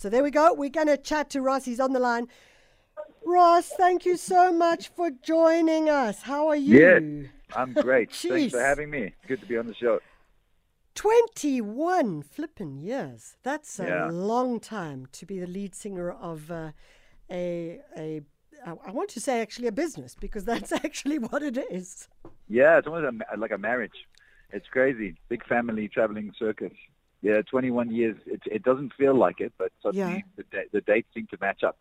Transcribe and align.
So 0.00 0.08
there 0.08 0.22
we 0.22 0.30
go. 0.30 0.54
We're 0.54 0.70
going 0.70 0.86
to 0.86 0.96
chat 0.96 1.28
to 1.30 1.42
Ross. 1.42 1.66
He's 1.66 1.78
on 1.78 1.92
the 1.92 2.00
line. 2.00 2.26
Ross, 3.22 3.68
thank 3.68 4.06
you 4.06 4.16
so 4.16 4.50
much 4.50 4.88
for 4.88 5.10
joining 5.10 5.90
us. 5.90 6.22
How 6.22 6.48
are 6.48 6.56
you? 6.56 6.78
Yes, 6.78 7.30
I'm 7.54 7.74
great. 7.74 8.10
Thanks 8.14 8.50
for 8.54 8.62
having 8.62 8.88
me. 8.88 9.12
Good 9.28 9.40
to 9.40 9.46
be 9.46 9.58
on 9.58 9.66
the 9.66 9.74
show. 9.74 10.00
21 10.94 12.22
flippin' 12.22 12.78
years. 12.78 13.36
That's 13.42 13.78
a 13.78 13.88
Yeah. 13.88 14.08
long 14.10 14.58
time 14.58 15.06
to 15.12 15.26
be 15.26 15.38
the 15.38 15.46
lead 15.46 15.74
singer 15.74 16.10
of 16.10 16.50
uh, 16.50 16.70
a, 17.30 17.80
a, 17.94 18.22
I 18.66 18.70
I 18.86 18.90
want 18.92 19.10
to 19.10 19.20
say 19.20 19.42
actually 19.42 19.68
a 19.68 19.72
business 19.72 20.16
because 20.18 20.44
that's 20.50 20.72
actually 20.72 21.18
what 21.18 21.42
it 21.42 21.58
is. 21.70 22.08
Yeah, 22.48 22.78
it's 22.78 22.86
almost 22.86 23.04
a, 23.30 23.36
like 23.36 23.50
a 23.50 23.58
marriage. 23.58 24.06
It's 24.50 24.66
crazy. 24.68 25.16
Big 25.28 25.44
family 25.44 25.88
traveling 25.88 26.32
circus. 26.38 26.72
Yeah, 27.22 27.42
21 27.42 27.90
years. 27.90 28.16
It, 28.26 28.40
it 28.46 28.62
doesn't 28.62 28.92
feel 28.94 29.14
like 29.14 29.40
it, 29.40 29.52
but 29.58 29.72
suddenly 29.82 30.24
Yeah. 30.36 30.44
the, 30.50 30.62
the 30.72 30.80
dates 30.80 31.08
seem 31.14 31.26
to 31.30 31.38
match 31.40 31.62
up. 31.62 31.78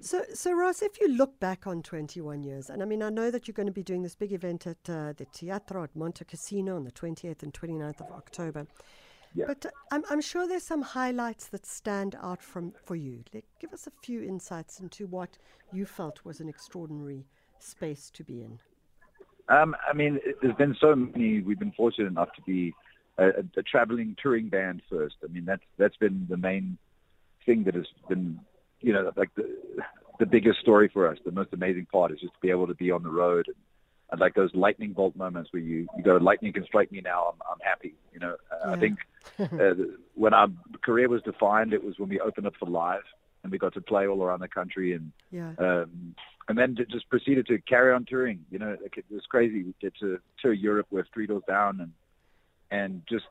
So, 0.00 0.22
so 0.34 0.52
Ross, 0.52 0.82
if 0.82 1.00
you 1.00 1.08
look 1.08 1.40
back 1.40 1.66
on 1.66 1.82
21 1.82 2.44
years, 2.44 2.68
and 2.68 2.82
I 2.82 2.86
mean, 2.86 3.02
I 3.02 3.08
know 3.08 3.30
that 3.30 3.48
you're 3.48 3.54
going 3.54 3.66
to 3.66 3.72
be 3.72 3.82
doing 3.82 4.02
this 4.02 4.14
big 4.14 4.32
event 4.32 4.66
at 4.66 4.76
uh, 4.88 5.14
the 5.16 5.26
Teatro 5.32 5.84
at 5.84 5.94
Montecasino 5.94 6.76
on 6.76 6.84
the 6.84 6.92
28th 6.92 7.42
and 7.42 7.52
29th 7.52 8.00
of 8.02 8.12
October. 8.12 8.66
Yeah. 9.34 9.46
But 9.48 9.66
uh, 9.66 9.70
I'm, 9.90 10.04
I'm 10.10 10.20
sure 10.20 10.46
there's 10.46 10.64
some 10.64 10.82
highlights 10.82 11.48
that 11.48 11.66
stand 11.66 12.14
out 12.22 12.42
from 12.42 12.72
for 12.84 12.94
you. 12.94 13.24
Like, 13.32 13.44
give 13.58 13.72
us 13.72 13.86
a 13.86 13.92
few 14.02 14.22
insights 14.22 14.80
into 14.80 15.06
what 15.06 15.38
you 15.72 15.86
felt 15.86 16.24
was 16.24 16.40
an 16.40 16.48
extraordinary 16.48 17.26
space 17.58 18.10
to 18.14 18.22
be 18.22 18.42
in. 18.42 18.58
Um, 19.48 19.74
I 19.88 19.94
mean, 19.94 20.18
it, 20.24 20.36
there's 20.42 20.56
been 20.56 20.76
so 20.80 20.94
many. 20.94 21.40
We've 21.40 21.58
been 21.58 21.72
fortunate 21.72 22.08
enough 22.08 22.32
to 22.36 22.42
be 22.42 22.74
a, 23.18 23.28
a, 23.56 23.62
traveling 23.62 24.16
touring 24.20 24.48
band 24.48 24.82
first. 24.90 25.16
I 25.24 25.28
mean, 25.32 25.44
that's 25.44 25.62
that's 25.78 25.96
been 25.96 26.26
the 26.28 26.36
main 26.36 26.78
thing 27.44 27.64
that 27.64 27.74
has 27.74 27.86
been, 28.08 28.40
you 28.80 28.92
know, 28.92 29.12
like 29.16 29.34
the 29.34 29.48
the 30.18 30.26
biggest 30.26 30.60
story 30.60 30.88
for 30.92 31.08
us. 31.08 31.18
The 31.24 31.32
most 31.32 31.52
amazing 31.52 31.86
part 31.86 32.12
is 32.12 32.20
just 32.20 32.34
to 32.34 32.40
be 32.40 32.50
able 32.50 32.66
to 32.66 32.74
be 32.74 32.90
on 32.90 33.02
the 33.02 33.10
road 33.10 33.46
and, 33.46 33.56
and 34.10 34.20
like 34.20 34.34
those 34.34 34.54
lightning 34.54 34.92
bolt 34.92 35.16
moments 35.16 35.52
where 35.52 35.62
you 35.62 35.86
you 35.96 36.02
go, 36.02 36.16
lightning 36.16 36.52
can 36.52 36.64
strike 36.64 36.92
me 36.92 37.00
now. 37.00 37.32
I'm 37.32 37.40
I'm 37.50 37.60
happy. 37.62 37.94
You 38.12 38.20
know, 38.20 38.36
uh, 38.50 38.70
I 38.70 38.76
think 38.76 38.98
uh, 39.38 39.74
when 40.14 40.34
our 40.34 40.48
career 40.82 41.08
was 41.08 41.22
defined, 41.22 41.72
it 41.72 41.82
was 41.84 41.98
when 41.98 42.08
we 42.08 42.20
opened 42.20 42.46
up 42.46 42.54
for 42.58 42.66
live 42.68 43.02
and 43.42 43.52
we 43.52 43.58
got 43.58 43.74
to 43.74 43.80
play 43.80 44.06
all 44.06 44.22
around 44.22 44.40
the 44.40 44.48
country 44.48 44.92
and 44.92 45.12
Yeah. 45.30 45.52
um, 45.58 46.14
and 46.48 46.56
then 46.56 46.76
just 46.90 47.08
proceeded 47.08 47.46
to 47.48 47.58
carry 47.60 47.92
on 47.92 48.04
touring. 48.04 48.44
You 48.50 48.58
know, 48.58 48.76
it 48.80 49.04
was 49.10 49.26
crazy. 49.28 49.64
We 49.64 49.74
get 49.80 49.94
to 50.00 50.20
tour 50.40 50.52
Europe 50.52 50.86
with 50.90 51.06
Three 51.12 51.26
Doors 51.26 51.42
Down, 51.48 51.80
and 51.80 51.92
and 52.70 53.02
just 53.08 53.26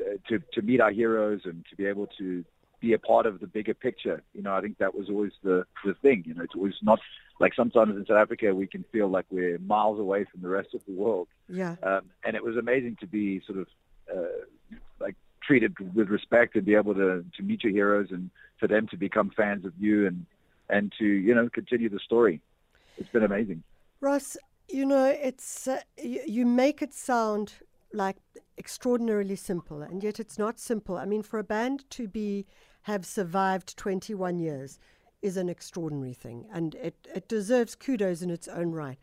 uh, 0.00 0.16
to 0.28 0.42
to 0.52 0.62
meet 0.62 0.80
our 0.80 0.90
heroes 0.90 1.42
and 1.44 1.64
to 1.70 1.76
be 1.76 1.86
able 1.86 2.08
to 2.18 2.44
be 2.80 2.92
a 2.92 2.98
part 2.98 3.26
of 3.26 3.40
the 3.40 3.46
bigger 3.46 3.74
picture. 3.74 4.22
You 4.34 4.42
know, 4.42 4.54
I 4.54 4.60
think 4.60 4.78
that 4.78 4.94
was 4.94 5.08
always 5.08 5.32
the 5.42 5.64
the 5.84 5.94
thing. 5.94 6.24
You 6.26 6.34
know, 6.34 6.42
it's 6.42 6.54
always 6.54 6.74
not 6.82 6.98
like 7.40 7.54
sometimes 7.54 7.96
in 7.96 8.04
South 8.06 8.18
Africa 8.18 8.54
we 8.54 8.66
can 8.66 8.84
feel 8.92 9.08
like 9.08 9.26
we're 9.30 9.58
miles 9.58 9.98
away 9.98 10.24
from 10.30 10.42
the 10.42 10.48
rest 10.48 10.74
of 10.74 10.80
the 10.86 10.92
world. 10.92 11.28
Yeah. 11.48 11.76
Um, 11.82 12.02
and 12.24 12.36
it 12.36 12.44
was 12.44 12.56
amazing 12.56 12.96
to 13.00 13.06
be 13.06 13.40
sort 13.46 13.58
of 13.60 13.66
uh, 14.14 14.44
like 15.00 15.16
treated 15.42 15.74
with 15.94 16.08
respect 16.08 16.56
and 16.56 16.64
be 16.64 16.74
able 16.74 16.94
to 16.94 17.24
to 17.36 17.42
meet 17.42 17.62
your 17.64 17.72
heroes 17.72 18.08
and 18.10 18.30
for 18.58 18.66
them 18.68 18.86
to 18.88 18.96
become 18.96 19.30
fans 19.36 19.64
of 19.64 19.72
you 19.78 20.06
and 20.06 20.26
and 20.68 20.92
to 20.98 21.04
you 21.04 21.34
know 21.34 21.48
continue 21.48 21.88
the 21.88 22.00
story. 22.00 22.40
It's 22.98 23.08
been 23.08 23.24
amazing. 23.24 23.62
Ross, 24.00 24.36
you 24.68 24.84
know, 24.84 25.04
it's 25.04 25.68
uh, 25.68 25.80
you, 25.96 26.20
you 26.26 26.46
make 26.46 26.82
it 26.82 26.92
sound 26.92 27.54
like 27.92 28.16
extraordinarily 28.58 29.36
simple, 29.36 29.82
and 29.82 30.02
yet 30.02 30.20
it's 30.20 30.38
not 30.38 30.58
simple. 30.58 30.96
I 30.96 31.04
mean, 31.04 31.22
for 31.22 31.38
a 31.38 31.44
band 31.44 31.88
to 31.90 32.08
be 32.08 32.46
have 32.82 33.06
survived 33.06 33.76
21 33.76 34.38
years 34.38 34.78
is 35.22 35.36
an 35.36 35.48
extraordinary 35.48 36.14
thing, 36.14 36.46
and 36.52 36.74
it, 36.74 36.94
it 37.14 37.28
deserves 37.28 37.74
kudos 37.74 38.22
in 38.22 38.30
its 38.30 38.48
own 38.48 38.72
right. 38.72 38.98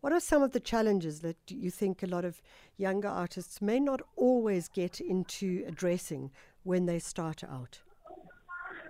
What 0.00 0.12
are 0.12 0.20
some 0.20 0.42
of 0.42 0.52
the 0.52 0.60
challenges 0.60 1.20
that 1.20 1.36
you 1.48 1.70
think 1.70 2.02
a 2.02 2.06
lot 2.06 2.24
of 2.24 2.40
younger 2.76 3.08
artists 3.08 3.60
may 3.60 3.78
not 3.78 4.00
always 4.16 4.68
get 4.68 5.00
into 5.00 5.62
addressing 5.66 6.30
when 6.64 6.86
they 6.86 6.98
start 6.98 7.44
out? 7.44 7.80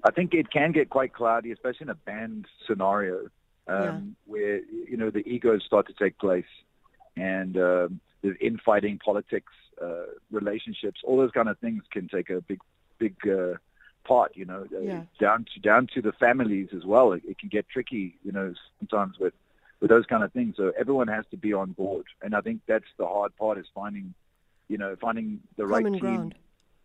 I 0.05 0.11
think 0.13 0.33
it 0.33 0.51
can 0.51 0.73
get 0.73 0.89
quite 0.89 1.13
cloudy, 1.13 1.53
especially 1.53 1.85
in 1.85 1.91
a 1.91 1.95
band 1.95 2.47
scenario, 2.67 3.29
um, 3.67 3.85
Yeah. 3.85 4.01
where 4.25 4.61
you 4.65 4.97
know 4.97 5.11
the 5.11 5.29
egos 5.29 5.65
start 5.65 5.87
to 5.89 5.93
take 5.93 6.17
place, 6.19 6.47
and 7.17 7.57
um, 7.57 8.01
there's 8.23 8.37
infighting, 8.41 8.99
politics, 8.99 9.53
uh, 9.83 10.05
relationships, 10.31 11.01
all 11.05 11.17
those 11.17 11.31
kind 11.31 11.49
of 11.49 11.59
things 11.59 11.83
can 11.91 12.09
take 12.09 12.31
a 12.31 12.41
big, 12.43 12.61
big 12.99 13.15
uh, 13.29 13.55
part. 14.05 14.37
You 14.37 14.45
know, 14.45 14.67
uh, 14.75 14.81
Yeah. 14.81 15.03
down 15.19 15.47
to 15.55 15.61
down 15.61 15.87
to 15.95 16.03
the 16.03 16.13
families 16.13 16.69
as 16.75 16.85
well. 16.85 17.13
It, 17.13 17.23
it 17.27 17.39
can 17.39 17.49
get 17.49 17.69
tricky. 17.69 18.17
You 18.25 18.33
know, 18.33 18.55
sometimes 18.79 19.19
with 19.19 19.35
with 19.81 19.89
those 19.91 20.05
kind 20.07 20.23
of 20.23 20.33
things. 20.33 20.57
So 20.57 20.73
everyone 20.79 21.09
has 21.09 21.25
to 21.31 21.37
be 21.39 21.53
on 21.55 21.73
board, 21.73 22.05
and 22.23 22.35
I 22.35 22.41
think 22.43 22.61
that's 22.67 22.85
the 22.99 23.07
hard 23.07 23.35
part 23.37 23.57
is 23.59 23.67
finding, 23.75 24.13
you 24.69 24.77
know, 24.77 24.95
finding 25.01 25.41
the 25.57 25.67
right 25.67 25.85
Common 25.85 25.93
team. 26.01 26.01
ground. 26.17 26.35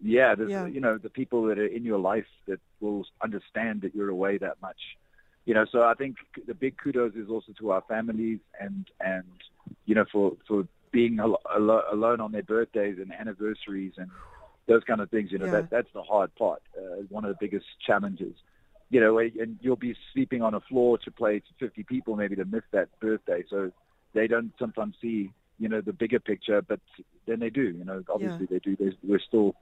Yeah, 0.01 0.35
there's, 0.35 0.51
Yeah. 0.51 0.65
you 0.67 0.81
know, 0.81 0.97
the 0.97 1.09
people 1.09 1.43
that 1.47 1.57
are 1.57 1.65
in 1.65 1.83
your 1.85 1.99
life 1.99 2.27
that 2.47 2.59
will 2.81 3.05
understand 3.21 3.81
that 3.81 3.95
you're 3.95 4.09
away 4.09 4.37
that 4.37 4.61
much. 4.61 4.97
You 5.45 5.53
know, 5.53 5.65
so 5.71 5.83
I 5.83 5.93
think 5.93 6.17
the 6.47 6.55
big 6.55 6.75
kudos 6.77 7.13
is 7.13 7.29
also 7.29 7.51
to 7.59 7.71
our 7.71 7.83
families 7.87 8.39
and 8.59 8.85
and 8.99 9.23
you 9.85 9.95
know 9.95 10.05
for 10.11 10.33
for 10.47 10.67
being 10.91 11.19
al- 11.19 11.41
al- 11.49 11.83
alone 11.91 12.19
on 12.21 12.31
their 12.31 12.43
birthdays 12.43 12.97
and 12.99 13.11
anniversaries 13.13 13.93
and 13.97 14.09
those 14.67 14.83
kind 14.85 15.01
of 15.01 15.09
things. 15.11 15.31
You 15.31 15.37
know, 15.37 15.45
Yeah. 15.45 15.61
that 15.61 15.69
that's 15.69 15.93
the 15.93 16.01
hard 16.03 16.33
part. 16.35 16.61
Uh, 16.77 17.03
one 17.09 17.25
of 17.25 17.29
the 17.29 17.37
biggest 17.39 17.65
challenges. 17.85 18.33
You 18.89 19.01
know, 19.01 19.17
and 19.17 19.57
you'll 19.61 19.75
be 19.75 19.95
sleeping 20.13 20.41
on 20.41 20.53
a 20.53 20.59
floor 20.61 20.97
to 20.99 21.11
play 21.11 21.39
to 21.39 21.53
50 21.59 21.83
people 21.83 22.15
maybe 22.15 22.35
to 22.35 22.45
miss 22.45 22.63
that 22.71 22.87
birthday. 22.99 23.43
So 23.49 23.71
they 24.13 24.27
don't 24.27 24.53
sometimes 24.59 24.95
see 25.01 25.31
you 25.59 25.69
know 25.69 25.81
the 25.81 25.93
bigger 25.93 26.19
picture, 26.19 26.61
but 26.61 26.79
then 27.27 27.39
they 27.39 27.49
do. 27.49 27.63
You 27.63 27.85
know, 27.85 28.03
obviously 28.09 28.45
they 28.49 28.59
do. 28.59 28.75
There's, 28.75 28.95
we're 29.03 29.19
still 29.19 29.55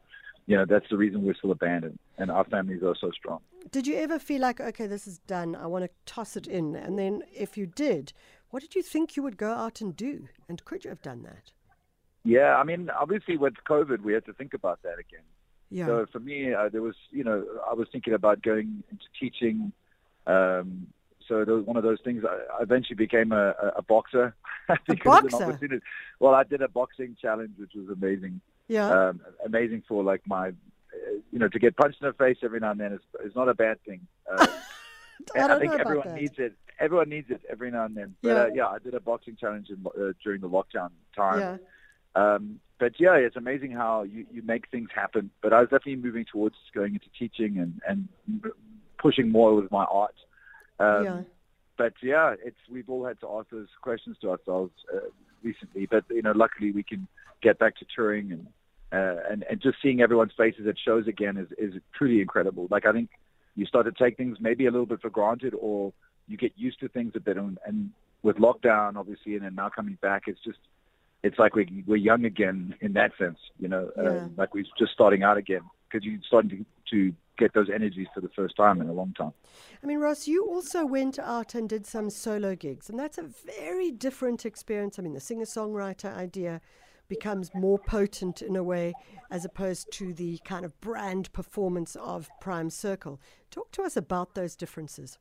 you 0.45 0.57
know, 0.57 0.65
that's 0.65 0.85
the 0.89 0.97
reason 0.97 1.23
we're 1.23 1.35
still 1.35 1.51
abandoned 1.51 1.99
and 2.17 2.29
our 2.29 2.43
families 2.45 2.83
are 2.83 2.95
so 2.99 3.11
strong. 3.11 3.39
Did 3.71 3.87
you 3.87 3.95
ever 3.95 4.19
feel 4.19 4.41
like, 4.41 4.59
okay, 4.59 4.87
this 4.87 5.07
is 5.07 5.19
done, 5.19 5.55
I 5.55 5.67
want 5.67 5.85
to 5.85 5.89
toss 6.05 6.35
it 6.35 6.47
in? 6.47 6.75
And 6.75 6.99
then 6.99 7.23
if 7.33 7.57
you 7.57 7.65
did, 7.65 8.13
what 8.49 8.61
did 8.61 8.75
you 8.75 8.83
think 8.83 9.15
you 9.15 9.23
would 9.23 9.37
go 9.37 9.51
out 9.53 9.81
and 9.81 9.95
do? 9.95 10.27
And 10.49 10.63
could 10.65 10.83
you 10.83 10.89
have 10.89 11.01
done 11.01 11.23
that? 11.23 11.51
Yeah, 12.25 12.55
I 12.55 12.63
mean, 12.63 12.89
obviously 12.89 13.37
with 13.37 13.53
COVID, 13.67 14.01
we 14.01 14.13
had 14.13 14.25
to 14.25 14.33
think 14.33 14.53
about 14.53 14.81
that 14.83 14.99
again. 14.99 15.25
Yeah. 15.69 15.87
So 15.87 16.05
for 16.11 16.19
me, 16.19 16.53
uh, 16.53 16.69
there 16.69 16.81
was, 16.81 16.95
you 17.09 17.23
know, 17.23 17.43
I 17.69 17.73
was 17.73 17.87
thinking 17.91 18.13
about 18.13 18.41
going 18.43 18.83
into 18.91 19.05
teaching. 19.19 19.71
Um, 20.27 20.87
so 21.27 21.43
there 21.45 21.55
was 21.55 21.65
one 21.65 21.77
of 21.77 21.83
those 21.83 21.99
things. 22.03 22.23
I 22.25 22.61
eventually 22.61 22.95
became 22.95 23.31
a, 23.31 23.49
a, 23.49 23.67
a 23.77 23.81
boxer. 23.81 24.35
an 24.69 24.77
boxer? 25.03 25.57
Well, 26.19 26.33
I 26.35 26.43
did 26.43 26.61
a 26.61 26.67
boxing 26.67 27.15
challenge, 27.19 27.51
which 27.57 27.71
was 27.75 27.89
amazing. 27.89 28.39
Yeah. 28.73 28.89
Um, 29.09 29.21
amazing 29.45 29.83
for 29.87 30.03
like 30.03 30.21
my, 30.25 30.47
you 31.31 31.39
know, 31.39 31.47
to 31.47 31.59
get 31.59 31.75
punched 31.77 32.01
in 32.01 32.07
the 32.07 32.13
face 32.13 32.37
every 32.43 32.59
now 32.59 32.71
and 32.71 32.79
then 32.79 32.93
is, 32.93 33.01
is 33.27 33.35
not 33.35 33.47
a 33.49 33.53
bad 33.53 33.77
thing. 33.85 34.01
Uh, 35.35 35.39
I 35.43 35.47
don't 35.47 35.51
I 35.51 35.59
think 35.59 35.73
everyone 35.79 36.07
that. 36.07 36.19
needs 36.21 36.37
it. 36.37 36.53
Everyone 36.79 37.07
needs 37.07 37.29
it 37.29 37.41
every 37.49 37.69
now 37.71 37.85
and 37.85 37.95
then. 37.95 38.15
But 38.21 38.29
Yeah. 38.29 38.41
uh, 38.43 38.47
yeah, 38.59 38.67
I 38.75 38.79
did 38.79 38.93
a 38.95 38.99
boxing 38.99 39.37
challenge 39.39 39.67
in, 39.69 39.77
uh, 39.85 40.11
during 40.23 40.41
the 40.41 40.49
lockdown 40.49 40.89
time. 41.15 41.39
Yeah. 41.39 41.57
Um, 42.21 42.59
but 42.79 42.93
yeah, 42.99 43.13
it's 43.15 43.35
amazing 43.37 43.71
how 43.71 44.03
you, 44.03 44.25
you 44.33 44.41
make 44.41 44.69
things 44.69 44.89
happen. 44.93 45.29
But 45.41 45.53
I 45.53 45.59
was 45.61 45.69
definitely 45.69 45.97
moving 46.07 46.25
towards 46.29 46.55
going 46.73 46.93
into 46.95 47.07
teaching 47.17 47.57
and, 47.59 47.79
and 47.87 48.07
pushing 48.97 49.29
more 49.29 49.53
with 49.55 49.71
my 49.71 49.85
art. 49.85 50.15
Um, 50.79 51.03
Yeah. 51.05 51.21
But 51.77 51.93
yeah, 52.01 52.35
it's 52.43 52.57
we've 52.69 52.89
all 52.89 53.05
had 53.05 53.19
to 53.21 53.27
ask 53.37 53.49
those 53.49 53.67
questions 53.81 54.17
to 54.21 54.31
ourselves 54.31 54.73
uh, 54.93 55.07
recently. 55.41 55.85
But 55.85 56.03
you 56.09 56.21
know, 56.21 56.33
luckily 56.35 56.71
we 56.71 56.83
can 56.83 57.07
get 57.41 57.59
back 57.59 57.77
to 57.77 57.85
touring 57.95 58.31
and 58.31 58.45
uh, 58.93 59.15
and 59.29 59.43
and 59.49 59.59
just 59.61 59.77
seeing 59.81 60.01
everyone's 60.01 60.33
faces 60.37 60.67
at 60.67 60.75
shows 60.77 61.07
again 61.07 61.35
is 61.37 61.47
is 61.57 61.81
truly 61.97 62.21
incredible. 62.21 62.67
Like 62.69 62.85
I 62.85 62.91
think 62.91 63.09
you 63.55 63.65
start 63.65 63.85
to 63.85 63.91
take 63.91 64.17
things 64.17 64.37
maybe 64.39 64.65
a 64.65 64.71
little 64.71 64.85
bit 64.85 65.01
for 65.01 65.09
granted, 65.09 65.53
or 65.59 65.93
you 66.27 66.37
get 66.37 66.53
used 66.55 66.79
to 66.79 66.87
things 66.87 67.13
a 67.15 67.19
bit. 67.19 67.37
And, 67.37 67.57
and 67.65 67.91
with 68.21 68.37
lockdown, 68.37 68.95
obviously, 68.95 69.35
and 69.35 69.43
then 69.43 69.55
now 69.55 69.69
coming 69.69 69.97
back, 70.01 70.23
it's 70.27 70.39
just 70.43 70.59
it's 71.23 71.39
like 71.39 71.55
we're, 71.55 71.65
we're 71.85 71.95
young 71.95 72.25
again 72.25 72.75
in 72.81 72.93
that 72.93 73.11
sense, 73.17 73.37
you 73.59 73.67
know, 73.67 73.89
Yeah. 73.97 74.03
uh, 74.03 74.27
like 74.37 74.53
we're 74.53 74.65
just 74.77 74.91
starting 74.93 75.23
out 75.23 75.37
again 75.37 75.61
because 75.89 76.05
you're 76.05 76.19
starting 76.27 76.49
to, 76.49 76.65
to 76.91 77.15
get 77.37 77.53
those 77.53 77.69
energies 77.69 78.07
for 78.13 78.21
the 78.21 78.29
first 78.29 78.55
time 78.55 78.81
in 78.81 78.89
a 78.89 78.93
long 78.93 79.13
time. 79.17 79.31
I 79.81 79.87
mean, 79.87 79.99
Ross, 79.99 80.27
you 80.27 80.45
also 80.45 80.85
went 80.85 81.17
out 81.19 81.55
and 81.55 81.69
did 81.69 81.85
some 81.85 82.09
solo 82.09 82.55
gigs, 82.55 82.89
and 82.89 82.99
that's 82.99 83.17
a 83.17 83.23
very 83.23 83.89
different 83.91 84.45
experience. 84.45 84.99
I 84.99 85.01
mean, 85.01 85.13
the 85.13 85.19
singer 85.19 85.45
songwriter 85.45 86.13
idea 86.15 86.61
becomes 87.13 87.51
more 87.53 87.77
potent 87.77 88.41
in 88.41 88.55
a 88.55 88.63
way 88.63 88.93
as 89.29 89.45
opposed 89.45 89.91
to 89.91 90.13
the 90.13 90.39
kind 90.45 90.65
of 90.65 90.79
brand 90.81 91.31
performance 91.31 91.95
of 91.97 92.27
Prime 92.41 92.71
Circle. 92.71 93.21
Talk 93.51 93.71
to 93.73 93.83
us 93.83 93.95
about 93.95 94.33
those 94.33 94.55
differences. 94.55 95.19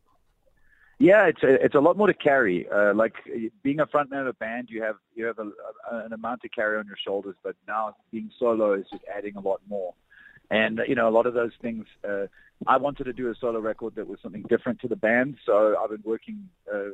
Yeah, 0.98 1.26
it's 1.26 1.42
a, 1.42 1.62
it's 1.64 1.74
a 1.74 1.80
lot 1.80 1.98
more 1.98 2.06
to 2.06 2.14
carry. 2.14 2.66
Uh, 2.70 2.94
like 2.94 3.14
being 3.62 3.80
a 3.80 3.86
frontman 3.86 4.22
of 4.22 4.28
a 4.28 4.32
band, 4.32 4.68
you 4.70 4.82
have 4.82 4.96
you 5.14 5.26
have 5.26 5.38
a, 5.38 5.48
a, 5.90 6.06
an 6.06 6.12
amount 6.12 6.40
to 6.42 6.48
carry 6.48 6.78
on 6.78 6.86
your 6.86 6.96
shoulders, 7.06 7.34
but 7.42 7.56
now 7.66 7.94
being 8.10 8.30
solo 8.38 8.72
is 8.72 8.86
just 8.90 9.04
adding 9.14 9.36
a 9.36 9.40
lot 9.40 9.60
more. 9.68 9.92
And 10.50 10.80
you 10.86 10.94
know, 10.94 11.08
a 11.08 11.14
lot 11.18 11.26
of 11.26 11.34
those 11.34 11.52
things. 11.60 11.86
Uh, 12.08 12.26
I 12.66 12.76
wanted 12.76 13.04
to 13.04 13.12
do 13.12 13.28
a 13.30 13.34
solo 13.34 13.58
record 13.58 13.96
that 13.96 14.06
was 14.06 14.20
something 14.22 14.44
different 14.48 14.80
to 14.80 14.88
the 14.88 14.96
band, 14.96 15.36
so 15.44 15.76
I've 15.76 15.90
been 15.90 16.04
working 16.04 16.48
uh, 16.72 16.90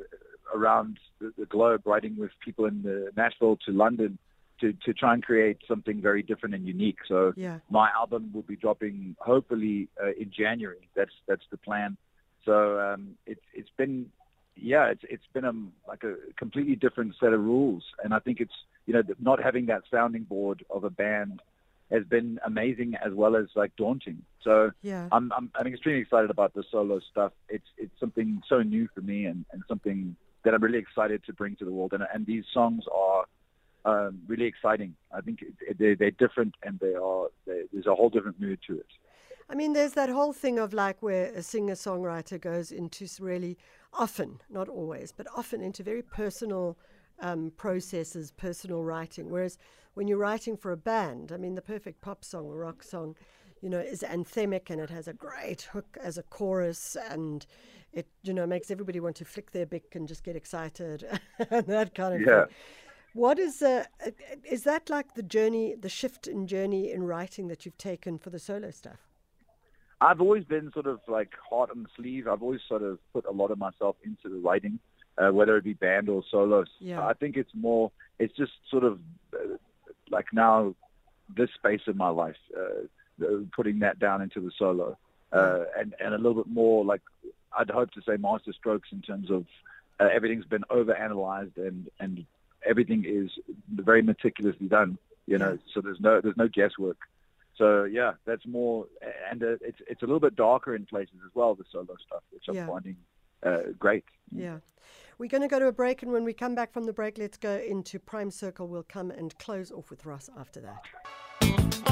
around 0.55 0.97
the, 1.19 1.31
the 1.37 1.45
globe, 1.45 1.83
writing 1.85 2.15
with 2.17 2.31
people 2.43 2.65
in 2.65 2.81
the 2.81 3.11
Nashville 3.15 3.57
to 3.65 3.71
London 3.71 4.17
to, 4.61 4.73
to 4.85 4.93
try 4.93 5.13
and 5.13 5.23
create 5.23 5.57
something 5.67 6.01
very 6.01 6.21
different 6.23 6.55
and 6.55 6.65
unique. 6.67 6.99
So 7.07 7.33
Yeah. 7.35 7.59
my 7.69 7.89
album 7.95 8.31
will 8.33 8.43
be 8.53 8.55
dropping 8.55 9.15
hopefully 9.19 9.87
uh, 10.01 10.11
in 10.19 10.31
January. 10.31 10.89
That's 10.95 11.13
that's 11.27 11.45
the 11.51 11.57
plan. 11.57 11.97
So 12.45 12.79
um, 12.79 13.15
it's 13.25 13.45
it's 13.53 13.69
been 13.77 14.11
yeah 14.55 14.85
it's 14.87 15.03
it's 15.09 15.27
been 15.33 15.45
a 15.45 15.53
like 15.87 16.03
a 16.03 16.15
completely 16.37 16.75
different 16.75 17.15
set 17.19 17.33
of 17.33 17.41
rules, 17.41 17.83
and 18.03 18.13
I 18.13 18.19
think 18.19 18.39
it's 18.39 18.57
you 18.85 18.93
know 18.93 19.03
not 19.19 19.41
having 19.41 19.65
that 19.67 19.83
sounding 19.91 20.23
board 20.23 20.63
of 20.69 20.83
a 20.83 20.89
band 20.89 21.41
has 21.91 22.03
been 22.05 22.39
amazing 22.45 22.93
as 23.03 23.13
well 23.13 23.35
as 23.35 23.47
like 23.55 23.75
daunting. 23.75 24.21
So 24.43 24.71
Yeah. 24.81 25.07
I'm 25.11 25.31
I'm, 25.33 25.51
I'm 25.55 25.67
extremely 25.67 26.01
excited 26.01 26.29
about 26.29 26.53
the 26.53 26.63
solo 26.71 26.99
stuff. 27.11 27.33
It's 27.49 27.69
it's 27.77 27.97
something 27.99 28.41
so 28.47 28.61
new 28.61 28.87
for 28.93 29.01
me 29.01 29.25
and, 29.25 29.45
and 29.51 29.63
something 29.67 30.15
that 30.43 30.53
I'm 30.53 30.63
really 30.63 30.79
excited 30.79 31.23
to 31.25 31.33
bring 31.33 31.55
to 31.57 31.65
the 31.65 31.71
world. 31.71 31.93
And 31.93 32.03
and 32.13 32.25
these 32.25 32.45
songs 32.53 32.83
are 32.93 33.25
um, 33.85 34.19
really 34.27 34.45
exciting. 34.45 34.95
I 35.11 35.21
think 35.21 35.39
they're 35.77 35.95
they're 35.95 36.11
different 36.11 36.55
and 36.63 36.79
they 36.79 36.93
are 36.95 37.27
they, 37.45 37.63
there's 37.71 37.87
a 37.87 37.95
whole 37.95 38.09
different 38.09 38.39
mood 38.39 38.59
to 38.67 38.73
it. 38.77 38.87
I 39.49 39.55
mean, 39.55 39.73
there's 39.73 39.93
that 39.93 40.09
whole 40.09 40.33
thing 40.33 40.59
of 40.59 40.73
like 40.73 41.01
where 41.01 41.25
a 41.33 41.41
singer 41.41 41.73
songwriter 41.73 42.39
goes 42.39 42.71
into 42.71 43.07
really 43.19 43.57
often, 43.93 44.41
not 44.49 44.69
always, 44.69 45.11
but 45.11 45.27
often 45.35 45.61
into 45.61 45.81
very 45.83 46.03
personal 46.03 46.77
um, 47.19 47.51
processes, 47.57 48.31
personal 48.31 48.83
writing. 48.83 49.29
Whereas 49.29 49.57
when 49.95 50.07
you're 50.07 50.19
writing 50.19 50.55
for 50.55 50.71
a 50.71 50.77
band, 50.77 51.31
I 51.31 51.37
mean, 51.37 51.55
the 51.55 51.61
perfect 51.61 52.01
pop 52.01 52.23
song 52.23 52.45
or 52.45 52.57
rock 52.57 52.83
song, 52.83 53.15
you 53.61 53.69
know, 53.69 53.79
is 53.79 54.03
anthemic 54.03 54.69
and 54.69 54.79
it 54.79 54.91
has 54.91 55.07
a 55.07 55.13
great 55.13 55.63
hook 55.73 55.97
as 55.99 56.17
a 56.17 56.23
chorus 56.23 56.95
and 57.09 57.45
it, 57.91 58.07
you 58.21 58.33
know, 58.33 58.45
makes 58.45 58.69
everybody 58.69 58.99
want 58.99 59.15
to 59.15 59.25
flick 59.25 59.51
their 59.51 59.65
Bic 59.65 59.95
and 59.95 60.07
just 60.07 60.23
get 60.23 60.35
excited 60.35 61.03
and 61.49 61.65
that 61.65 61.95
kind 61.95 62.13
of 62.13 62.21
Yeah. 62.21 62.45
thing. 62.45 62.47
What 63.13 63.39
is 63.39 63.61
uh, 63.61 63.85
is 64.49 64.63
that 64.63 64.89
like 64.89 65.15
the 65.15 65.23
journey, 65.23 65.75
the 65.75 65.89
shift 65.89 66.27
in 66.27 66.47
journey 66.47 66.91
in 66.91 67.03
writing 67.03 67.47
that 67.47 67.65
you've 67.65 67.77
taken 67.77 68.17
for 68.17 68.29
the 68.29 68.39
solo 68.39 68.71
stuff? 68.71 68.99
I've 70.01 70.21
always 70.21 70.43
been 70.43 70.71
sort 70.71 70.85
of 70.85 70.99
like 71.07 71.33
heart 71.49 71.71
on 71.71 71.83
the 71.83 71.89
sleeve. 71.95 72.27
I've 72.27 72.41
always 72.41 72.61
sort 72.67 72.83
of 72.83 72.99
put 73.11 73.25
a 73.25 73.31
lot 73.31 73.51
of 73.51 73.57
myself 73.57 73.97
into 74.03 74.29
the 74.29 74.39
writing, 74.39 74.79
uh, 75.17 75.29
whether 75.29 75.57
it 75.57 75.63
be 75.63 75.73
band 75.73 76.07
or 76.07 76.23
solo. 76.29 76.65
Yeah. 76.79 77.05
I 77.05 77.13
think 77.13 77.35
it's 77.35 77.51
more, 77.53 77.91
it's 78.17 78.35
just 78.37 78.53
sort 78.69 78.83
of 78.83 78.99
uh, 79.33 79.57
like 80.09 80.27
now 80.31 80.75
this 81.35 81.49
space 81.55 81.81
of 81.87 81.95
my 81.95 82.09
life, 82.09 82.37
uh, 82.57 83.25
putting 83.53 83.79
that 83.79 83.99
down 83.99 84.21
into 84.21 84.39
the 84.39 84.51
solo. 84.57 84.97
Uh, 85.31 85.65
and, 85.77 85.93
and 85.99 86.15
a 86.15 86.17
little 86.17 86.43
bit 86.43 86.51
more 86.51 86.83
like 86.83 87.01
I'd 87.55 87.69
hope 87.69 87.91
to 87.91 88.01
say 88.01 88.17
master 88.17 88.51
strokes 88.51 88.89
in 88.91 89.01
terms 89.01 89.29
of 89.29 89.45
uh, 89.99 90.07
everything's 90.11 90.45
been 90.45 90.63
over 90.71 90.95
analyzed 90.95 91.57
and, 91.57 91.87
and 91.99 92.25
everything 92.67 93.03
is 93.05 93.29
very 93.73 94.01
meticulously 94.01 94.67
done, 94.67 94.97
you 95.27 95.37
know, 95.37 95.51
Yeah. 95.51 95.73
so 95.73 95.81
there's 95.81 95.99
no, 95.99 96.21
there's 96.21 96.37
no 96.37 96.47
guesswork. 96.47 96.97
So 97.57 97.83
yeah, 97.83 98.13
that's 98.25 98.45
more, 98.47 98.85
and 99.29 99.43
uh, 99.43 99.57
it's 99.61 99.79
it's 99.87 100.01
a 100.01 100.05
little 100.05 100.21
bit 100.21 100.37
darker 100.37 100.75
in 100.75 100.85
places 100.85 101.15
as 101.25 101.31
well. 101.35 101.55
The 101.55 101.65
solo 101.69 101.95
stuff, 102.07 102.23
which 102.31 102.45
I'm 102.47 102.65
finding 102.65 102.95
uh, 103.43 103.73
great. 103.77 104.05
Yeah. 104.31 104.59
We're 105.17 105.27
going 105.27 105.41
to 105.41 105.49
go 105.49 105.59
to 105.59 105.67
a 105.67 105.73
break, 105.73 106.01
and 106.01 106.13
when 106.13 106.23
we 106.23 106.31
come 106.31 106.55
back 106.55 106.71
from 106.71 106.85
the 106.85 106.93
break, 106.93 107.17
let's 107.17 107.35
go 107.37 107.57
into 107.57 107.99
Prime 107.99 108.31
Circle. 108.31 108.69
We'll 108.69 108.83
come 108.83 109.11
and 109.11 109.37
close 109.39 109.69
off 109.71 109.89
with 109.89 110.05
Russ 110.05 110.29
after 110.39 110.61
that. 110.61 111.89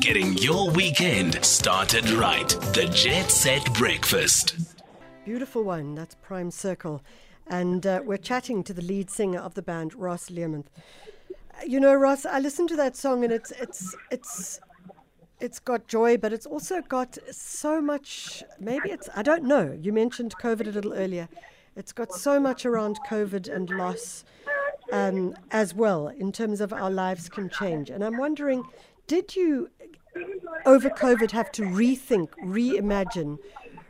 Getting 0.00 0.36
your 0.38 0.70
weekend 0.72 1.44
started 1.44 2.10
right. 2.10 2.48
The 2.48 2.90
Jet 2.92 3.30
Set 3.30 3.72
Breakfast. 3.74 4.56
Beautiful 5.24 5.62
one. 5.62 5.94
That's 5.94 6.16
Prime 6.16 6.50
Circle. 6.50 7.02
And 7.50 7.84
uh, 7.84 8.00
we're 8.04 8.16
chatting 8.16 8.62
to 8.62 8.72
the 8.72 8.80
lead 8.80 9.10
singer 9.10 9.40
of 9.40 9.54
the 9.54 9.62
band, 9.62 9.92
Ross 9.94 10.30
Learmonth. 10.30 10.66
You 11.66 11.80
know, 11.80 11.92
Ross, 11.94 12.24
I 12.24 12.38
listened 12.38 12.68
to 12.70 12.76
that 12.76 12.96
song 12.96 13.24
and 13.24 13.32
it's 13.32 13.50
it's 13.50 13.94
it's 14.10 14.60
it's 15.40 15.58
got 15.58 15.88
joy, 15.88 16.16
but 16.16 16.32
it's 16.32 16.46
also 16.46 16.80
got 16.80 17.18
so 17.30 17.82
much 17.82 18.44
maybe 18.60 18.90
it's 18.90 19.08
I 19.16 19.22
don't 19.22 19.44
know. 19.44 19.76
You 19.78 19.92
mentioned 19.92 20.36
COVID 20.40 20.68
a 20.68 20.70
little 20.70 20.94
earlier. 20.94 21.28
It's 21.74 21.92
got 21.92 22.12
so 22.12 22.38
much 22.38 22.64
around 22.64 23.00
COVID 23.08 23.52
and 23.52 23.68
loss 23.68 24.24
um, 24.92 25.34
as 25.50 25.74
well 25.74 26.08
in 26.08 26.30
terms 26.30 26.60
of 26.60 26.72
our 26.72 26.90
lives 26.90 27.28
can 27.28 27.50
change. 27.50 27.90
And 27.90 28.04
I'm 28.04 28.16
wondering, 28.16 28.64
did 29.06 29.34
you 29.34 29.70
over 30.66 30.88
COVID 30.88 31.32
have 31.32 31.50
to 31.52 31.62
rethink, 31.62 32.30
reimagine, 32.44 33.38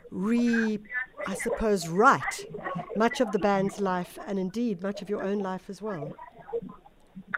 re, 0.09 0.79
I 1.27 1.35
suppose, 1.35 1.87
write 1.87 2.45
much 2.95 3.21
of 3.21 3.31
the 3.31 3.39
band's 3.39 3.79
life 3.79 4.17
and 4.27 4.37
indeed 4.39 4.81
much 4.81 5.01
of 5.01 5.09
your 5.09 5.23
own 5.23 5.39
life 5.39 5.69
as 5.69 5.81
well? 5.81 6.13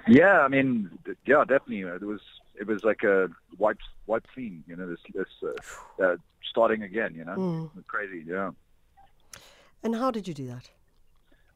Yeah, 0.08 0.42
I 0.42 0.48
mean, 0.48 0.90
yeah, 1.26 1.44
definitely. 1.48 1.84
Uh, 1.84 1.98
There 1.98 2.08
was 2.08 2.22
it 2.60 2.68
was 2.68 2.84
like 2.84 3.04
a 3.04 3.30
wipe 3.58 3.80
wipe 4.08 4.26
clean, 4.34 4.64
you 4.68 4.76
know, 4.76 4.88
this 4.90 5.00
this 5.14 5.28
uh, 5.44 6.04
uh, 6.04 6.16
starting 6.50 6.84
again, 6.84 7.16
you 7.16 7.26
know, 7.26 7.72
crazy, 7.88 8.24
yeah. 8.28 8.52
And 9.84 9.96
how 9.96 10.12
did 10.12 10.28
you 10.28 10.34
do 10.34 10.48
that? 10.48 10.70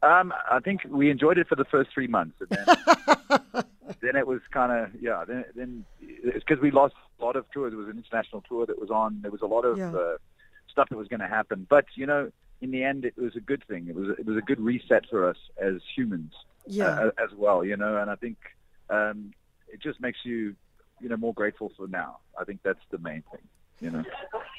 Um, 0.04 0.32
I 0.50 0.60
think 0.60 0.82
we 0.90 1.10
enjoyed 1.10 1.38
it 1.38 1.48
for 1.48 1.56
the 1.56 1.66
first 1.66 1.90
three 1.94 2.08
months, 2.08 2.38
and 2.40 2.50
then, 2.50 2.66
then 4.02 4.16
it 4.16 4.28
was 4.28 4.42
kind 4.52 4.72
of 4.72 4.90
yeah. 5.02 5.26
Then 5.26 5.46
then 5.56 5.86
it's 6.00 6.44
because 6.46 6.62
we 6.62 6.72
lost 6.72 6.94
a 7.20 7.26
lot 7.26 7.36
of 7.36 7.50
tours. 7.52 7.74
It 7.74 7.78
was 7.78 7.88
an 7.88 7.98
international 7.98 8.44
tour 8.48 8.66
that 8.68 8.80
was 8.80 8.92
on. 8.92 9.20
There 9.22 9.32
was 9.32 9.42
a 9.42 9.48
lot 9.48 9.66
of 9.66 9.78
Yeah. 9.78 9.92
uh, 9.94 10.18
stuff 10.70 10.90
that 10.90 10.98
was 10.98 11.08
going 11.08 11.22
to 11.22 11.28
happen, 11.28 11.66
but 11.70 11.86
you 11.96 12.06
know, 12.06 12.32
in 12.62 12.72
the 12.72 12.84
end, 12.84 13.06
it 13.06 13.18
was 13.18 13.36
a 13.36 13.40
good 13.40 13.64
thing. 13.68 13.88
It 13.88 13.96
was 13.96 14.10
it 14.18 14.26
was 14.26 14.38
a 14.38 14.42
good 14.42 14.60
reset 14.60 15.06
for 15.10 15.28
us 15.30 15.38
as 15.58 15.76
humans 15.96 16.34
Yeah. 16.66 16.88
uh, 16.88 17.12
as 17.24 17.32
well. 17.36 17.64
You 17.64 17.78
know, 17.78 17.98
and 17.98 18.10
I 18.10 18.16
think 18.16 18.38
um, 18.90 19.32
it 19.72 19.82
just 19.82 20.00
makes 20.02 20.20
you 20.24 20.56
you 21.00 21.10
know 21.10 21.18
more 21.18 21.34
grateful 21.34 21.72
for 21.78 21.88
now. 21.88 22.18
I 22.40 22.44
think 22.44 22.62
that's 22.64 22.84
the 22.90 22.98
main 22.98 23.24
thing. 23.32 23.42
You 23.80 23.92
know. 23.92 24.04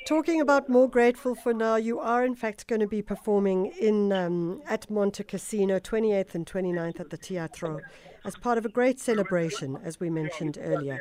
Talking 0.06 0.40
about 0.40 0.68
more 0.68 0.88
grateful 0.88 1.34
for 1.34 1.52
now, 1.52 1.74
you 1.74 1.98
are 1.98 2.24
in 2.24 2.36
fact 2.36 2.68
going 2.68 2.80
to 2.80 2.86
be 2.86 3.02
performing 3.02 3.66
in 3.80 4.12
um, 4.12 4.62
at 4.68 4.88
Montecasino, 4.88 5.80
28th 5.80 6.34
and 6.36 6.46
29th 6.46 7.00
at 7.00 7.10
the 7.10 7.16
Teatro, 7.16 7.80
as 8.24 8.36
part 8.36 8.58
of 8.58 8.64
a 8.64 8.68
great 8.68 9.00
celebration, 9.00 9.76
as 9.82 9.98
we 9.98 10.08
mentioned 10.08 10.56
earlier. 10.60 11.00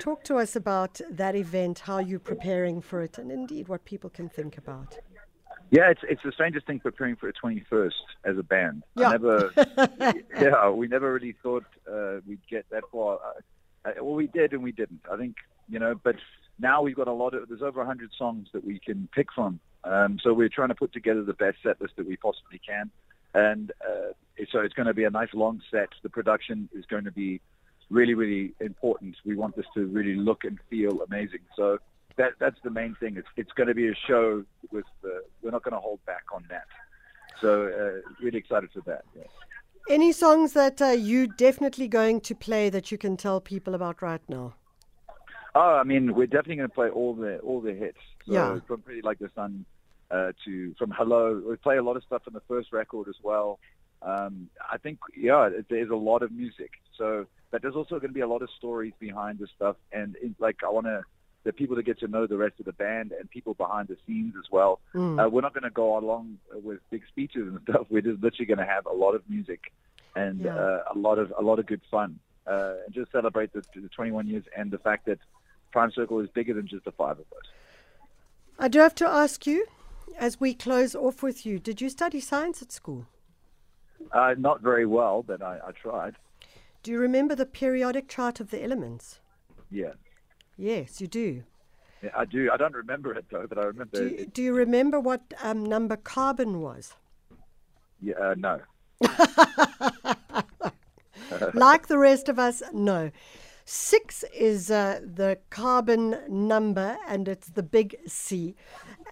Talk 0.00 0.22
to 0.24 0.36
us 0.36 0.54
about 0.54 1.00
that 1.10 1.34
event, 1.34 1.80
how 1.80 1.98
you're 1.98 2.20
preparing 2.20 2.80
for 2.80 3.02
it, 3.02 3.18
and 3.18 3.32
indeed 3.32 3.66
what 3.66 3.84
people 3.84 4.08
can 4.08 4.28
think 4.28 4.56
about. 4.56 4.96
Yeah, 5.70 5.90
it's 5.90 6.00
it's 6.08 6.22
the 6.22 6.32
strangest 6.32 6.66
thing 6.66 6.80
preparing 6.80 7.16
for 7.16 7.28
a 7.28 7.32
21st 7.32 7.92
as 8.24 8.38
a 8.38 8.42
band. 8.42 8.84
Yeah. 8.96 9.08
I 9.08 9.12
never, 9.12 9.52
yeah, 10.40 10.70
we 10.70 10.88
never 10.88 11.12
really 11.12 11.34
thought 11.42 11.64
uh, 11.90 12.20
we'd 12.26 12.40
get 12.48 12.66
that 12.70 12.84
far. 12.90 13.16
Uh, 13.16 13.88
uh, 13.88 13.92
well, 14.02 14.14
we 14.14 14.26
did 14.26 14.52
and 14.52 14.62
we 14.62 14.72
didn't. 14.72 15.00
I 15.10 15.16
think 15.16 15.36
you 15.68 15.78
know, 15.78 15.94
but 16.02 16.16
now 16.58 16.82
we've 16.82 16.96
got 16.96 17.08
a 17.08 17.12
lot 17.12 17.34
of. 17.34 17.48
There's 17.48 17.62
over 17.62 17.80
100 17.80 18.10
songs 18.16 18.48
that 18.52 18.64
we 18.64 18.78
can 18.78 19.08
pick 19.14 19.32
from. 19.32 19.60
Um, 19.84 20.18
so 20.22 20.32
we're 20.32 20.48
trying 20.48 20.68
to 20.68 20.74
put 20.74 20.92
together 20.92 21.22
the 21.22 21.34
best 21.34 21.58
set 21.62 21.80
list 21.80 21.94
that 21.96 22.06
we 22.06 22.16
possibly 22.16 22.60
can, 22.66 22.90
and 23.34 23.70
uh, 23.86 24.12
so 24.50 24.60
it's 24.60 24.74
going 24.74 24.86
to 24.86 24.94
be 24.94 25.04
a 25.04 25.10
nice 25.10 25.32
long 25.34 25.60
set. 25.70 25.90
The 26.02 26.08
production 26.08 26.68
is 26.72 26.84
going 26.86 27.04
to 27.04 27.12
be 27.12 27.40
really, 27.90 28.14
really 28.14 28.54
important. 28.60 29.16
We 29.24 29.36
want 29.36 29.56
this 29.56 29.66
to 29.74 29.86
really 29.86 30.14
look 30.14 30.44
and 30.44 30.58
feel 30.70 31.02
amazing. 31.02 31.40
So 31.56 31.78
that 32.18 32.32
that's 32.38 32.60
the 32.62 32.70
main 32.70 32.94
thing. 33.00 33.16
It's 33.16 33.28
it's 33.36 33.52
going 33.52 33.68
to 33.68 33.74
be 33.74 33.88
a 33.88 33.94
show 34.06 34.44
with 34.70 34.84
uh, 35.04 35.08
we're 35.42 35.50
not 35.50 35.62
going 35.64 35.74
to 35.74 35.80
hold 35.80 36.00
back 36.06 36.24
on 36.34 36.44
that. 36.50 36.66
So 37.40 37.50
uh, 37.68 38.10
really 38.22 38.38
excited 38.38 38.70
for 38.74 38.82
that. 38.82 39.04
Yeah. 39.16 39.22
Any 39.90 40.12
songs 40.12 40.52
that 40.52 40.82
uh, 40.82 40.86
you 41.10 41.28
definitely 41.28 41.88
going 41.88 42.20
to 42.22 42.34
play 42.34 42.68
that 42.70 42.92
you 42.92 42.98
can 42.98 43.16
tell 43.16 43.40
people 43.40 43.74
about 43.74 44.02
right 44.02 44.20
now? 44.28 44.54
Oh, 45.54 45.76
I 45.82 45.84
mean, 45.84 46.14
we're 46.14 46.26
definitely 46.26 46.56
going 46.56 46.68
to 46.68 46.74
play 46.74 46.90
all 46.90 47.14
the 47.14 47.38
all 47.38 47.60
the 47.60 47.72
hits. 47.72 47.98
So 48.26 48.32
Yeah. 48.34 48.58
From 48.66 48.82
Pretty 48.82 49.02
Like 49.02 49.18
the 49.18 49.30
Sun 49.34 49.64
uh, 50.10 50.32
to 50.44 50.74
from 50.78 50.90
Hello, 50.90 51.42
we 51.48 51.56
play 51.56 51.78
a 51.78 51.82
lot 51.82 51.96
of 51.96 52.02
stuff 52.04 52.22
from 52.24 52.34
the 52.34 52.42
first 52.48 52.72
record 52.72 53.08
as 53.08 53.16
well. 53.22 53.58
Um, 54.02 54.48
I 54.74 54.76
think 54.78 54.98
yeah, 55.16 55.46
it- 55.48 55.66
there's 55.70 55.90
a 55.90 55.96
lot 56.10 56.22
of 56.22 56.30
music. 56.32 56.70
So, 56.96 57.26
but 57.50 57.62
there's 57.62 57.74
also 57.76 57.94
going 58.00 58.10
to 58.10 58.14
be 58.14 58.20
a 58.20 58.32
lot 58.34 58.42
of 58.42 58.50
stories 58.58 58.92
behind 58.98 59.38
the 59.38 59.46
stuff, 59.56 59.76
and 59.92 60.16
in, 60.16 60.34
like 60.38 60.58
I 60.64 60.70
want 60.70 60.86
to 60.86 61.02
the 61.44 61.52
people 61.52 61.76
to 61.76 61.82
get 61.82 61.98
to 62.00 62.08
know 62.08 62.26
the 62.26 62.36
rest 62.36 62.54
of 62.58 62.66
the 62.66 62.72
band 62.72 63.12
and 63.12 63.30
people 63.30 63.54
behind 63.54 63.88
the 63.88 63.96
scenes 64.06 64.34
as 64.38 64.50
well. 64.50 64.80
Mm. 64.94 65.24
Uh, 65.24 65.28
we're 65.28 65.40
not 65.40 65.54
going 65.54 65.64
to 65.64 65.70
go 65.70 65.96
along 65.96 66.38
with 66.52 66.80
big 66.90 67.02
speeches 67.08 67.46
and 67.48 67.60
stuff. 67.68 67.86
We're 67.90 68.02
just 68.02 68.22
literally 68.22 68.46
going 68.46 68.58
to 68.58 68.66
have 68.66 68.86
a 68.86 68.92
lot 68.92 69.12
of 69.14 69.22
music 69.28 69.72
and 70.16 70.40
Yeah. 70.40 70.54
uh, 70.56 70.82
a 70.94 70.98
lot 70.98 71.18
of 71.18 71.32
a 71.38 71.42
lot 71.42 71.58
of 71.58 71.66
good 71.66 71.80
fun, 71.90 72.18
uh, 72.46 72.74
and 72.84 72.94
just 72.94 73.12
celebrate 73.12 73.52
the, 73.52 73.62
the 73.74 73.88
21 73.88 74.26
years 74.26 74.44
and 74.56 74.70
the 74.70 74.78
fact 74.78 75.06
that 75.06 75.18
Prime 75.70 75.92
Circle 75.92 76.20
is 76.20 76.28
bigger 76.30 76.54
than 76.54 76.66
just 76.66 76.84
the 76.84 76.92
five 76.92 77.18
of 77.18 77.26
us. 77.38 77.46
I 78.58 78.68
do 78.68 78.80
have 78.80 78.94
to 78.96 79.06
ask 79.06 79.46
you, 79.46 79.66
as 80.18 80.40
we 80.40 80.54
close 80.54 80.94
off 80.94 81.22
with 81.22 81.46
you, 81.46 81.58
did 81.58 81.80
you 81.80 81.88
study 81.88 82.20
science 82.20 82.60
at 82.62 82.72
school? 82.72 83.06
Uh, 84.12 84.34
not 84.38 84.60
very 84.62 84.86
well, 84.86 85.22
but 85.22 85.42
I, 85.42 85.58
I 85.68 85.70
tried. 85.72 86.16
Do 86.82 86.90
you 86.90 86.98
remember 86.98 87.34
the 87.34 87.46
periodic 87.46 88.08
chart 88.08 88.40
of 88.40 88.50
the 88.50 88.62
elements? 88.62 89.20
Yeah. 89.70 89.92
Yes, 90.58 91.00
you 91.00 91.06
do. 91.06 91.44
yeah, 92.02 92.10
I 92.16 92.24
do. 92.24 92.50
I 92.52 92.56
don't 92.56 92.74
remember 92.74 93.14
it 93.14 93.26
though, 93.30 93.46
but 93.48 93.58
I 93.58 93.62
remember. 93.62 93.96
Do 93.96 94.08
you, 94.08 94.16
it, 94.22 94.34
do 94.34 94.42
you 94.42 94.52
remember 94.52 94.98
what 94.98 95.22
um, 95.42 95.64
number 95.64 95.96
carbon 95.96 96.60
was? 96.60 96.94
yeah, 98.02 98.14
uh, 98.14 98.34
no. 98.36 98.60
like 101.54 101.86
the 101.86 101.98
rest 101.98 102.28
of 102.28 102.38
us, 102.38 102.62
no. 102.72 103.10
Six 103.64 104.24
is 104.34 104.70
uh, 104.70 105.00
the 105.04 105.38
carbon 105.50 106.16
number, 106.26 106.96
and 107.06 107.28
it's 107.28 107.50
the 107.50 107.62
big 107.62 107.96
C. 108.06 108.54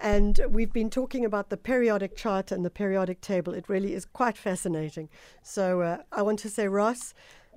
And 0.01 0.41
we've 0.49 0.73
been 0.73 0.89
talking 0.89 1.27
about 1.27 1.51
the 1.51 1.59
periodic 1.59 2.17
chart 2.17 2.51
and 2.51 2.65
the 2.65 2.71
periodic 2.71 3.21
table. 3.21 3.53
It 3.53 3.69
really 3.69 3.93
is 3.93 4.07
quite 4.07 4.39
fascinating. 4.39 5.11
So 5.43 5.83
uh, 5.83 5.99
I 6.11 6.23
want 6.23 6.39
to 6.41 6.49
say, 6.49 6.69
Ross, 6.69 7.13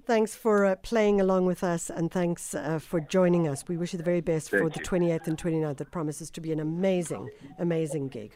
thanks 0.09 0.33
for 0.33 0.65
uh, 0.65 0.75
playing 0.77 1.21
along 1.21 1.45
with 1.45 1.63
us 1.63 1.91
and 1.91 2.09
thanks 2.09 2.55
uh, 2.55 2.79
for 2.79 2.99
joining 2.99 3.47
us. 3.47 3.63
We 3.67 3.77
wish 3.77 3.93
you 3.93 3.97
the 3.97 4.03
very 4.03 4.21
best 4.21 4.49
for 4.49 4.57
Thank 4.57 4.73
the 4.73 4.79
you. 4.79 5.07
28th 5.07 5.27
and 5.27 5.37
29th. 5.37 5.77
That 5.77 5.91
promises 5.91 6.31
to 6.31 6.41
be 6.41 6.51
an 6.51 6.59
amazing, 6.59 7.29
amazing 7.59 8.07
gig. 8.07 8.35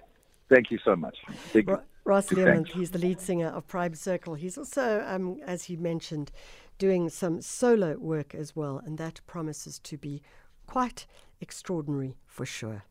Thank 0.50 0.70
you 0.70 0.78
so 0.86 0.96
much. 0.96 1.18
Big, 1.52 1.68
Ro- 1.68 1.82
Ross 2.06 2.28
Learmonth, 2.28 2.68
he's 2.68 2.92
the 2.92 3.00
lead 3.00 3.20
singer 3.20 3.48
of 3.48 3.66
Prime 3.66 3.96
Circle. 3.96 4.36
He's 4.36 4.56
also, 4.56 5.04
um, 5.08 5.40
as 5.48 5.64
he 5.64 5.76
mentioned, 5.76 6.32
doing 6.78 7.10
some 7.10 7.42
solo 7.42 7.98
work 7.98 8.36
as 8.36 8.56
well, 8.56 8.80
and 8.86 9.00
that 9.00 9.22
promises 9.26 9.80
to 9.80 9.98
be 9.98 10.22
quite 10.68 11.08
extraordinary 11.42 12.14
for 12.28 12.46
sure. 12.46 12.84